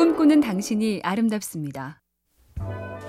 꿈꾸는 0.00 0.40
당신이 0.40 1.00
아름답습니다. 1.02 2.00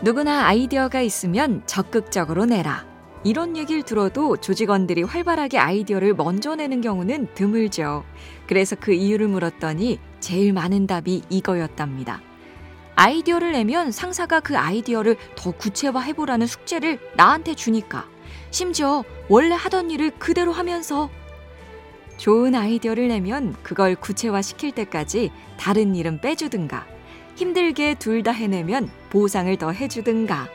누구나 0.04 0.48
아이디어가 0.48 1.00
있으면 1.00 1.64
적극적으로 1.66 2.44
내라. 2.44 2.86
이런 3.24 3.56
얘기를 3.56 3.82
들어도 3.82 4.36
조직원들이 4.36 5.04
활발하게 5.04 5.58
아이디어를 5.58 6.16
먼저 6.16 6.54
내는 6.54 6.82
경우는 6.82 7.30
드물죠. 7.34 8.04
그래서 8.46 8.76
그 8.78 8.92
이유를 8.92 9.30
물었더니 9.30 10.00
제일 10.20 10.52
많은 10.52 10.86
답이 10.86 11.22
이거였답니다. 11.30 12.20
아이디어를 12.96 13.54
내면 13.54 13.94
상사가 13.94 14.42
그 14.42 14.58
아이디어를 14.58 15.16
더 15.38 15.52
구체화해보라는 15.52 16.46
숙제를 16.46 17.00
나한테 17.16 17.54
주니까. 17.56 18.06
심지어 18.50 19.06
원래 19.30 19.56
하던 19.56 19.92
일을 19.92 20.12
그대로 20.20 20.52
하면서 20.52 21.10
좋은 22.22 22.54
아이디어를 22.54 23.08
내면 23.08 23.56
그걸 23.64 23.96
구체화시킬 23.96 24.74
때까지 24.74 25.32
다른 25.58 25.96
일은 25.96 26.22
빼주든가 26.22 26.86
힘들게 27.36 27.96
둘 27.96 28.22
다 28.22 28.32
해내면 28.32 28.92
보상을 29.10 29.58
더 29.58 29.72
해주든가 29.72 30.48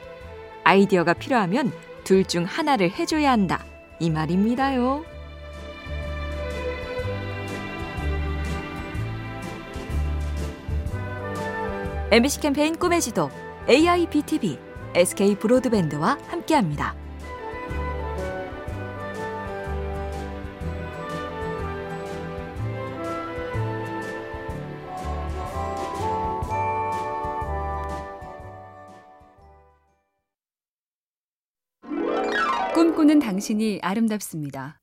아이디어가 0.62 1.14
필요하면 1.14 1.72
둘 2.04 2.24
중 2.24 2.44
하나를 2.44 2.92
해줘야 2.92 3.32
한다 3.32 3.64
이 3.98 4.10
말입니다요. 4.10 5.04
MBC 12.12 12.40
캠페인 12.40 12.76
꿈의 12.76 13.00
지도 13.00 13.28
AIBTV 13.68 14.56
SK 14.94 15.34
브로드밴드와 15.36 16.18
함께합니다. 16.28 16.94
꿈꾸는 32.96 33.18
당신이 33.18 33.80
아름답습니다. 33.82 34.80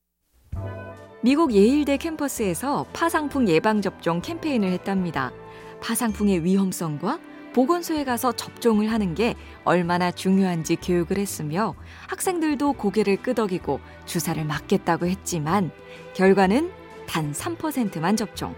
미국 1.23 1.51
예일대 1.51 1.97
캠퍼스에서 1.97 2.85
파상풍 2.93 3.49
예방접종 3.49 4.21
캠페인을 4.21 4.71
했답니다. 4.71 5.31
파상풍의 5.81 6.43
위험성과 6.43 7.19
보건소에 7.55 8.03
가서 8.03 8.31
접종을 8.31 8.91
하는 8.91 9.15
게 9.15 9.33
얼마나 9.63 10.11
중요한지 10.11 10.75
교육을 10.75 11.17
했으며 11.17 11.73
학생들도 12.07 12.73
고개를 12.73 13.17
끄덕이고 13.17 13.79
주사를 14.05 14.45
맞겠다고 14.45 15.07
했지만 15.07 15.71
결과는 16.13 16.69
단 17.07 17.31
3%만 17.31 18.15
접종. 18.15 18.53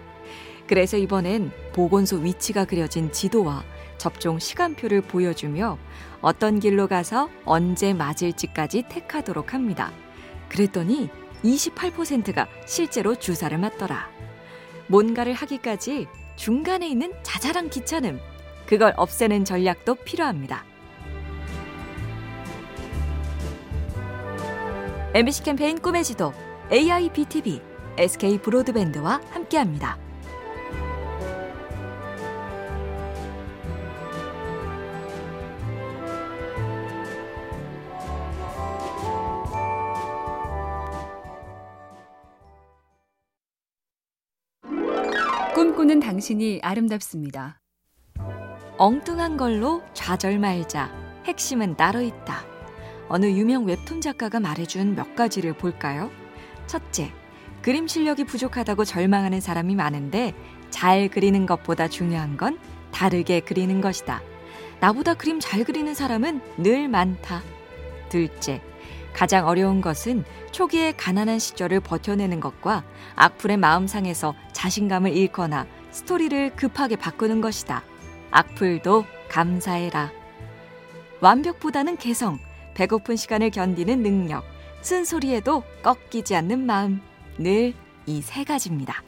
그래서 0.66 0.98
이번엔 0.98 1.50
보건소 1.72 2.18
위치가 2.18 2.66
그려진 2.66 3.10
지도와 3.10 3.64
접종 3.98 4.38
시간표를 4.38 5.02
보여주며 5.02 5.78
어떤 6.20 6.60
길로 6.60 6.86
가서 6.86 7.28
언제 7.44 7.92
맞을지까지 7.92 8.84
택하도록 8.88 9.54
합니다. 9.54 9.92
그랬더니 10.48 11.08
28%가 11.44 12.48
실제로 12.66 13.14
주사를 13.14 13.56
맞더라. 13.56 14.08
뭔가를 14.88 15.32
하기까지 15.32 16.06
중간에 16.36 16.88
있는 16.88 17.12
자잘한 17.22 17.70
귀찮음, 17.70 18.20
그걸 18.66 18.92
없애는 18.96 19.44
전략도 19.44 19.96
필요합니다. 19.96 20.64
MBC 25.14 25.44
캠페인 25.44 25.78
꿈의 25.80 26.04
지도 26.04 26.32
AIBTV 26.70 27.62
SK 27.96 28.38
브로드밴드와 28.38 29.20
함께합니다. 29.30 30.05
꿈꾸는 45.56 46.00
당신이 46.00 46.60
아름답습니다. 46.62 47.62
엉뚱한 48.76 49.38
걸로 49.38 49.82
좌절 49.94 50.38
말자. 50.38 50.92
핵심은 51.24 51.78
따로 51.78 52.02
있다. 52.02 52.44
어느 53.08 53.24
유명 53.24 53.64
웹툰 53.64 54.02
작가가 54.02 54.38
말해준 54.38 54.94
몇 54.94 55.16
가지를 55.16 55.54
볼까요? 55.54 56.10
첫째, 56.66 57.10
그림 57.62 57.88
실력이 57.88 58.24
부족하다고 58.24 58.84
절망하는 58.84 59.40
사람이 59.40 59.76
많은데 59.76 60.34
잘 60.68 61.08
그리는 61.08 61.46
것보다 61.46 61.88
중요한 61.88 62.36
건 62.36 62.58
다르게 62.92 63.40
그리는 63.40 63.80
것이다. 63.80 64.20
나보다 64.80 65.14
그림 65.14 65.40
잘 65.40 65.64
그리는 65.64 65.94
사람은 65.94 66.42
늘 66.58 66.86
많다. 66.86 67.40
둘째, 68.10 68.60
가장 69.16 69.46
어려운 69.46 69.80
것은 69.80 70.24
초기에 70.52 70.92
가난한 70.92 71.38
시절을 71.38 71.80
버텨내는 71.80 72.38
것과 72.40 72.84
악플의 73.14 73.56
마음 73.56 73.86
상해서 73.86 74.34
자신감을 74.52 75.16
잃거나 75.16 75.66
스토리를 75.90 76.54
급하게 76.54 76.96
바꾸는 76.96 77.40
것이다. 77.40 77.82
악플도 78.30 79.06
감사해라. 79.30 80.12
완벽보다는 81.22 81.96
개성, 81.96 82.38
배고픈 82.74 83.16
시간을 83.16 83.48
견디는 83.50 84.02
능력, 84.02 84.44
쓴소리에도 84.82 85.62
꺾이지 85.82 86.36
않는 86.36 86.66
마음. 86.66 87.00
늘 87.38 87.72
이 88.06 88.20
세 88.22 88.44
가지입니다. 88.44 89.02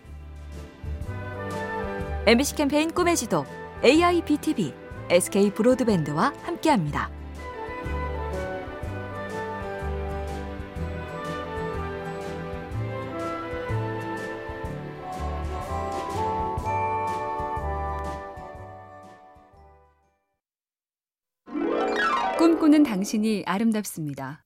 MBC 2.27 2.57
캠페인 2.57 2.91
꿈의 2.91 3.15
지도 3.15 3.45
AIBTV 3.85 4.75
SK 5.11 5.51
브로드밴드와 5.53 6.33
함께합니다. 6.43 7.18
꿈꾸는 22.39 22.85
당신이 22.85 23.43
아름답습니다. 23.47 24.45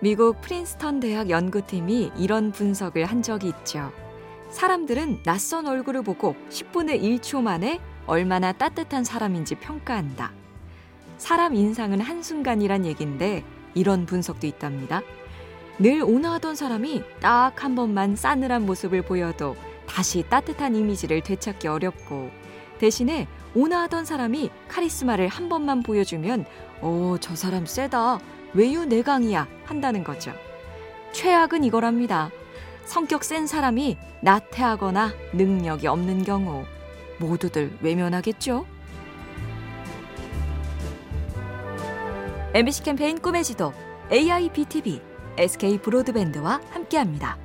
미국 0.00 0.40
프린스턴 0.40 0.98
대학 0.98 1.30
연구팀이 1.30 2.10
이런 2.18 2.50
분석을 2.50 3.04
한 3.04 3.22
적이 3.22 3.50
있죠. 3.50 3.92
사람들은 4.50 5.22
낯선 5.22 5.68
얼굴을 5.68 6.02
보고 6.02 6.34
10분의 6.50 7.00
1초 7.00 7.42
만에 7.42 7.78
얼마나 8.08 8.50
따뜻한 8.50 9.04
사람인지 9.04 9.54
평가한다. 9.54 10.32
사람 11.16 11.54
인상은 11.54 12.00
한순간이란 12.00 12.86
얘긴데 12.86 13.44
이런 13.74 14.04
분석도 14.04 14.44
있답니다. 14.48 15.00
늘 15.78 16.02
온화하던 16.02 16.56
사람이 16.56 17.04
딱 17.20 17.62
한 17.62 17.76
번만 17.76 18.16
싸늘한 18.16 18.66
모습을 18.66 19.02
보여도 19.02 19.54
다시 19.86 20.24
따뜻한 20.28 20.74
이미지를 20.74 21.20
되찾기 21.22 21.68
어렵고 21.68 22.30
대신에 22.78 23.28
온화하던 23.54 24.04
사람이 24.04 24.50
카리스마를 24.68 25.28
한 25.28 25.48
번만 25.48 25.82
보여주면 25.82 26.44
오, 26.82 27.18
저 27.18 27.34
사람 27.36 27.66
세다. 27.66 28.18
외유 28.52 28.84
내강이야. 28.84 29.46
한다는 29.64 30.04
거죠. 30.04 30.32
최악은 31.12 31.64
이거랍니다. 31.64 32.30
성격 32.84 33.24
센 33.24 33.46
사람이 33.46 33.96
나태하거나 34.20 35.12
능력이 35.32 35.86
없는 35.86 36.24
경우 36.24 36.64
모두들 37.18 37.76
외면하겠죠? 37.80 38.66
MBC 42.52 42.82
캠페인 42.84 43.20
꿈의 43.20 43.42
지도 43.42 43.72
AIBTV 44.12 45.00
SK 45.38 45.78
브로드밴드와 45.78 46.60
함께합니다. 46.70 47.43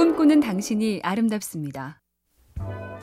꿈꾸는 0.00 0.40
당신이 0.40 1.00
아름답습니다. 1.02 2.00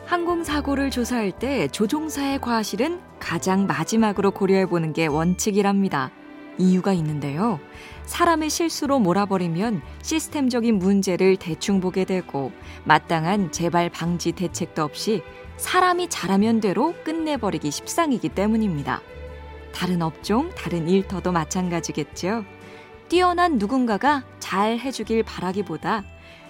항공사고를 0.07 0.89
조사할 0.89 1.31
때 1.31 1.67
조종사의 1.67 2.41
과실은 2.41 2.99
가장 3.19 3.67
마지막으로 3.67 4.31
고려해보는 4.31 4.93
게 4.93 5.05
원칙이랍니다. 5.05 6.09
이유가 6.57 6.93
있는데요. 6.93 7.59
사람의 8.05 8.49
실수로 8.49 8.97
몰아버리면 8.97 9.83
시스템적인 10.01 10.79
문제를 10.79 11.37
대충 11.37 11.81
보게 11.81 12.03
되고 12.03 12.51
마땅한 12.85 13.51
재발 13.51 13.91
방지 13.91 14.31
대책도 14.31 14.83
없이 14.83 15.21
사람이 15.57 16.09
잘하면 16.09 16.61
대로 16.61 16.95
끝내버리기 17.03 17.69
십상이기 17.69 18.29
때문입니다. 18.29 19.01
다른 19.71 20.01
업종, 20.01 20.49
다른 20.55 20.89
일터도 20.89 21.31
마찬가지겠죠. 21.31 22.43
뛰어난 23.07 23.59
누군가가 23.59 24.23
잘 24.39 24.79
해주길 24.79 25.21
바라기보다 25.21 26.03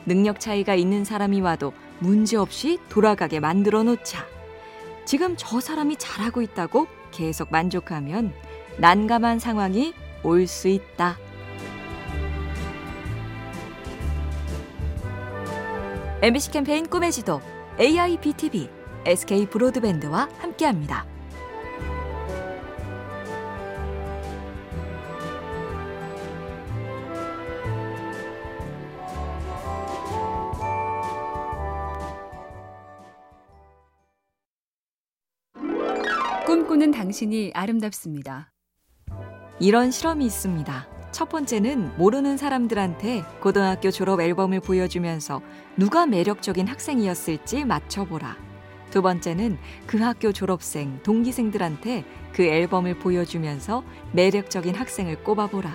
능력 0.07 0.39
차이가 0.39 0.73
있는 0.73 1.03
사람이 1.03 1.41
와도 1.41 1.73
문제없이 1.99 2.79
돌아가게 2.89 3.39
만들어 3.41 3.83
놓자. 3.83 4.25
지금 5.05 5.35
저 5.37 5.59
사람이 5.59 5.97
잘하고 5.97 6.41
있다고 6.41 6.87
계속 7.11 7.51
만족하면 7.51 8.33
난감한 8.77 9.39
상황이 9.39 9.93
올 10.23 10.47
수 10.47 10.69
있다. 10.69 11.17
MBC 16.21 16.51
캠페인 16.51 16.87
꿈의 16.89 17.11
지도 17.11 17.41
AIBTV 17.79 18.69
SK 19.05 19.45
브로드밴드와 19.47 20.29
함께합니다. 20.39 21.05
꿈꾸는 36.67 36.91
당신이 36.91 37.51
아름답습니다. 37.53 38.51
이런 39.57 39.89
실험이 39.89 40.25
있습니다. 40.25 40.87
첫 41.13 41.29
번째는 41.29 41.97
모르는 41.97 42.35
사람들한테 42.35 43.23
고등학교 43.41 43.89
졸업 43.89 44.19
앨범을 44.19 44.59
보여주면서 44.59 45.41
누가 45.77 46.05
매력적인 46.05 46.67
학생이었을지 46.67 47.63
맞춰보라. 47.63 48.35
두 48.91 49.01
번째는 49.01 49.57
그 49.85 49.97
학교 49.99 50.33
졸업생, 50.33 51.01
동기생들한테 51.03 52.03
그 52.33 52.43
앨범을 52.43 52.99
보여주면서 52.99 53.85
매력적인 54.11 54.75
학생을 54.75 55.23
꼽아보라. 55.23 55.73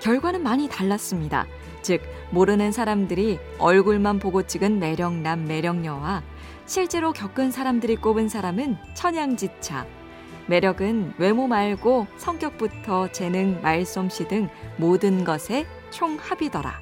결과는 0.00 0.44
많이 0.44 0.68
달랐습니다. 0.68 1.44
즉, 1.82 2.02
모르는 2.30 2.72
사람들이 2.72 3.38
얼굴만 3.58 4.18
보고 4.18 4.42
찍은 4.42 4.78
매력남, 4.78 5.46
매력녀와 5.46 6.22
실제로 6.66 7.12
겪은 7.12 7.50
사람들이 7.50 7.96
꼽은 7.96 8.28
사람은 8.28 8.76
천양지차. 8.94 9.86
매력은 10.46 11.14
외모 11.18 11.46
말고 11.46 12.06
성격부터 12.16 13.12
재능, 13.12 13.60
말솜씨 13.62 14.28
등 14.28 14.48
모든 14.76 15.24
것의 15.24 15.66
총합이더라. 15.90 16.80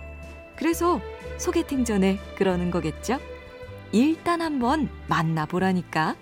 그래서 0.56 1.00
소개팅 1.36 1.84
전에 1.84 2.18
그러는 2.36 2.70
거겠죠? 2.70 3.18
일단 3.92 4.40
한번 4.40 4.88
만나보라니까. 5.08 6.16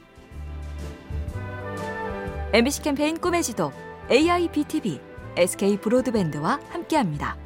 MBC 2.53 2.82
캠페인 2.82 3.19
꿈의 3.19 3.43
지도 3.43 3.73
AIBTV 4.11 5.00
SK 5.37 5.79
브로드밴드와 5.79 6.61
함께합니다. 6.70 7.44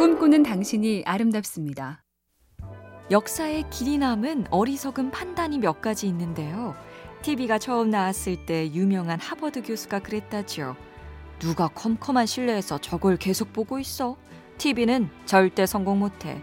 꿈꾸는 0.00 0.44
당신이 0.44 1.02
아름답습니다. 1.04 2.02
역사의 3.10 3.68
길이 3.68 3.98
남은 3.98 4.46
어리석은 4.50 5.10
판단이 5.10 5.58
몇 5.58 5.82
가지 5.82 6.06
있는데요. 6.06 6.74
TV가 7.20 7.58
처음 7.58 7.90
나왔을 7.90 8.46
때 8.46 8.72
유명한 8.72 9.20
하버드 9.20 9.60
교수가 9.60 9.98
그랬다죠. 9.98 10.74
누가 11.38 11.68
컴컴한 11.68 12.24
실내에서 12.24 12.78
저걸 12.78 13.18
계속 13.18 13.52
보고 13.52 13.78
있어? 13.78 14.16
TV는 14.56 15.10
절대 15.26 15.66
성공 15.66 15.98
못해. 15.98 16.40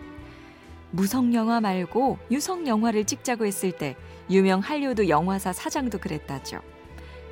무성 0.91 1.33
영화 1.33 1.59
말고 1.59 2.19
유성 2.29 2.67
영화를 2.67 3.05
찍자고 3.05 3.47
했을 3.47 3.71
때 3.71 3.95
유명 4.29 4.59
할리우드 4.59 5.09
영화사 5.09 5.51
사장도 5.51 5.97
그랬다죠. 5.97 6.61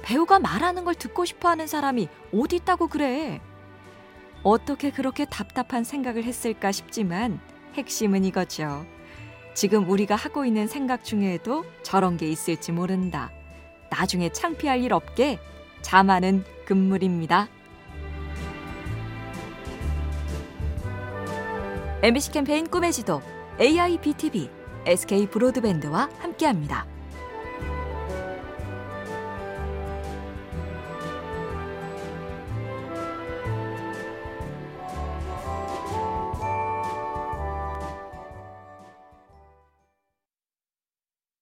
배우가 0.02 0.40
말하는 0.40 0.86
걸 0.86 0.96
듣고 0.96 1.24
싶어 1.24 1.50
하는 1.50 1.68
사람이 1.68 2.10
어디 2.34 2.56
있다고 2.56 2.88
그래? 2.88 3.42
어떻게 4.46 4.92
그렇게 4.92 5.26
답답한 5.26 5.84
생각을 5.84 6.24
했을까 6.24 6.72
싶지만 6.72 7.40
핵심은 7.74 8.24
이거죠. 8.26 8.86
지금 9.56 9.90
우리가 9.90 10.16
하고 10.16 10.46
있는 10.46 10.68
생각 10.68 11.04
중에도 11.04 11.66
저런 11.82 12.16
게 12.16 12.30
있을지 12.30 12.72
모른다. 12.72 13.32
나중에 13.90 14.30
창피할 14.30 14.84
일 14.84 14.94
없게 14.94 15.40
자만은 15.82 16.44
금물입니다. 16.66 17.48
MBC 22.04 22.32
캠페인 22.32 22.68
꿈의 22.70 22.94
지도 22.94 23.24
AIBTV 23.60 24.52
SK 24.86 25.26
브로드밴드와 25.26 26.12
함께합니다. 26.20 26.95